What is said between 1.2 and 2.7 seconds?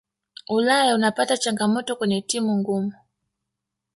changamoto kwenye timu